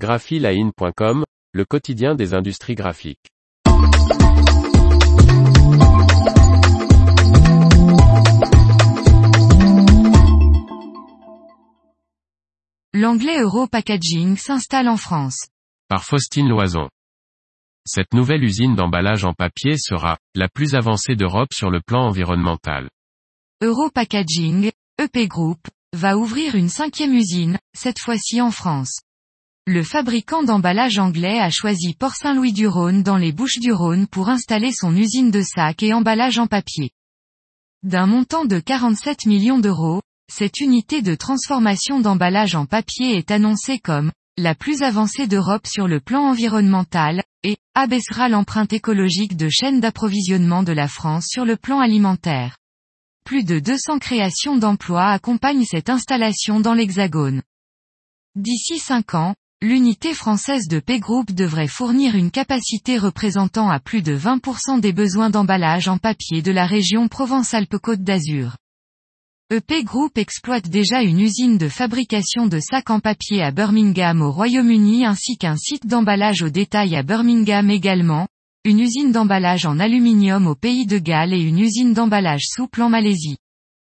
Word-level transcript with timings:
graphiline.com, 0.00 1.24
le 1.52 1.64
quotidien 1.66 2.14
des 2.14 2.32
industries 2.32 2.74
graphiques. 2.74 3.28
L'anglais 12.94 13.40
Euro 13.40 13.66
Packaging 13.66 14.38
s'installe 14.38 14.88
en 14.88 14.96
France. 14.96 15.48
Par 15.88 16.02
Faustine 16.02 16.48
Loison. 16.48 16.88
Cette 17.86 18.14
nouvelle 18.14 18.42
usine 18.42 18.74
d'emballage 18.74 19.26
en 19.26 19.34
papier 19.34 19.76
sera 19.76 20.16
la 20.34 20.48
plus 20.48 20.74
avancée 20.74 21.14
d'Europe 21.14 21.52
sur 21.52 21.70
le 21.70 21.82
plan 21.82 22.06
environnemental. 22.06 22.88
Euro 23.62 23.90
Packaging, 23.90 24.70
EP 24.98 25.28
Group, 25.28 25.60
va 25.92 26.16
ouvrir 26.16 26.54
une 26.54 26.70
cinquième 26.70 27.12
usine, 27.12 27.58
cette 27.74 27.98
fois-ci 27.98 28.40
en 28.40 28.50
France. 28.50 29.00
Le 29.72 29.84
fabricant 29.84 30.42
d'emballage 30.42 30.98
anglais 30.98 31.38
a 31.38 31.48
choisi 31.48 31.94
Port-Saint-Louis-du-Rhône 31.94 33.04
dans 33.04 33.16
les 33.16 33.30
Bouches-du-Rhône 33.30 34.08
pour 34.08 34.28
installer 34.28 34.72
son 34.72 34.96
usine 34.96 35.30
de 35.30 35.42
sacs 35.42 35.84
et 35.84 35.94
emballage 35.94 36.40
en 36.40 36.48
papier. 36.48 36.90
D'un 37.84 38.06
montant 38.06 38.44
de 38.44 38.58
47 38.58 39.26
millions 39.26 39.60
d'euros, 39.60 40.02
cette 40.28 40.58
unité 40.58 41.02
de 41.02 41.14
transformation 41.14 42.00
d'emballage 42.00 42.56
en 42.56 42.66
papier 42.66 43.16
est 43.16 43.30
annoncée 43.30 43.78
comme 43.78 44.10
la 44.36 44.56
plus 44.56 44.82
avancée 44.82 45.28
d'Europe 45.28 45.68
sur 45.68 45.86
le 45.86 46.00
plan 46.00 46.22
environnemental, 46.22 47.22
et 47.44 47.56
abaissera 47.76 48.28
l'empreinte 48.28 48.72
écologique 48.72 49.36
de 49.36 49.48
chaîne 49.48 49.78
d'approvisionnement 49.78 50.64
de 50.64 50.72
la 50.72 50.88
France 50.88 51.26
sur 51.28 51.44
le 51.44 51.54
plan 51.56 51.78
alimentaire. 51.78 52.56
Plus 53.24 53.44
de 53.44 53.60
200 53.60 54.00
créations 54.00 54.56
d'emplois 54.56 55.10
accompagnent 55.10 55.64
cette 55.64 55.90
installation 55.90 56.58
dans 56.58 56.74
l'Hexagone. 56.74 57.42
D'ici 58.34 58.78
5 58.78 59.14
ans, 59.14 59.34
l'unité 59.62 60.14
française 60.14 60.68
de 60.68 60.80
P-Group 60.80 61.32
devrait 61.32 61.68
fournir 61.68 62.14
une 62.16 62.30
capacité 62.30 62.96
représentant 62.96 63.68
à 63.68 63.78
plus 63.78 64.00
de 64.00 64.16
20% 64.16 64.80
des 64.80 64.94
besoins 64.94 65.28
d'emballage 65.28 65.86
en 65.86 65.98
papier 65.98 66.40
de 66.40 66.50
la 66.50 66.64
région 66.64 67.08
Provence-Alpes-Côte 67.08 68.00
d'Azur. 68.00 68.56
EP 69.50 69.84
Group 69.84 70.16
exploite 70.16 70.70
déjà 70.70 71.02
une 71.02 71.20
usine 71.20 71.58
de 71.58 71.68
fabrication 71.68 72.46
de 72.46 72.58
sacs 72.58 72.88
en 72.88 73.00
papier 73.00 73.42
à 73.42 73.50
Birmingham 73.50 74.22
au 74.22 74.32
Royaume-Uni 74.32 75.04
ainsi 75.04 75.36
qu'un 75.36 75.56
site 75.56 75.86
d'emballage 75.86 76.42
au 76.42 76.48
détail 76.48 76.96
à 76.96 77.02
Birmingham 77.02 77.68
également, 77.68 78.28
une 78.64 78.80
usine 78.80 79.12
d'emballage 79.12 79.66
en 79.66 79.78
aluminium 79.78 80.46
au 80.46 80.54
pays 80.54 80.86
de 80.86 80.96
Galles 80.96 81.34
et 81.34 81.42
une 81.42 81.58
usine 81.58 81.92
d'emballage 81.92 82.46
souple 82.46 82.80
en 82.80 82.88
Malaisie. 82.88 83.36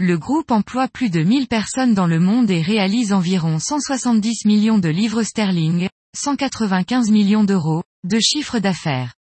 Le 0.00 0.16
groupe 0.16 0.52
emploie 0.52 0.86
plus 0.86 1.10
de 1.10 1.24
1000 1.24 1.48
personnes 1.48 1.92
dans 1.92 2.06
le 2.06 2.20
monde 2.20 2.52
et 2.52 2.62
réalise 2.62 3.12
environ 3.12 3.58
170 3.58 4.44
millions 4.44 4.78
de 4.78 4.88
livres 4.88 5.24
sterling, 5.24 5.88
195 6.16 7.10
millions 7.10 7.42
d'euros, 7.42 7.82
de 8.04 8.20
chiffre 8.20 8.60
d'affaires. 8.60 9.14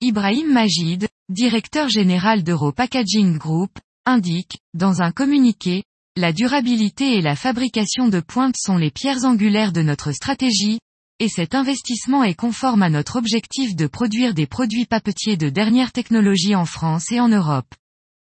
Ibrahim 0.00 0.52
Majid, 0.52 1.08
directeur 1.28 1.88
général 1.88 2.44
d'Euro 2.44 2.70
Packaging 2.70 3.36
Group, 3.36 3.80
indique, 4.06 4.58
dans 4.74 5.02
un 5.02 5.10
communiqué, 5.10 5.82
la 6.16 6.32
durabilité 6.32 7.16
et 7.16 7.20
la 7.20 7.34
fabrication 7.34 8.06
de 8.06 8.20
pointe 8.20 8.54
sont 8.56 8.76
les 8.76 8.92
pierres 8.92 9.24
angulaires 9.24 9.72
de 9.72 9.82
notre 9.82 10.12
stratégie, 10.12 10.78
et 11.18 11.28
cet 11.28 11.56
investissement 11.56 12.22
est 12.22 12.34
conforme 12.34 12.84
à 12.84 12.90
notre 12.90 13.16
objectif 13.16 13.74
de 13.74 13.88
produire 13.88 14.34
des 14.34 14.46
produits 14.46 14.86
papetiers 14.86 15.36
de 15.36 15.48
dernière 15.48 15.90
technologie 15.90 16.54
en 16.54 16.64
France 16.64 17.10
et 17.10 17.18
en 17.18 17.28
Europe. 17.28 17.74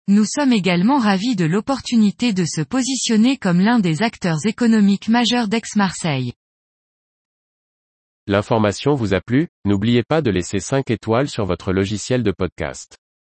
Nous 0.09 0.23
sommes 0.23 0.53
également 0.53 0.99
ravis 0.99 1.35
de 1.35 1.43
l'opportunité 1.43 2.31
de 2.31 2.45
se 2.45 2.61
positionner 2.61 3.35
comme 3.35 3.59
l'un 3.59 3.79
des 3.79 4.03
acteurs 4.03 4.45
économiques 4.45 5.09
majeurs 5.09 5.49
d'Aix-Marseille. 5.49 6.31
L'information 8.25 8.93
vous 8.93 9.13
a 9.13 9.19
plu, 9.19 9.49
n'oubliez 9.65 10.03
pas 10.03 10.21
de 10.21 10.31
laisser 10.31 10.61
5 10.61 10.89
étoiles 10.91 11.27
sur 11.27 11.43
votre 11.43 11.73
logiciel 11.73 12.23
de 12.23 12.31
podcast. 12.31 12.97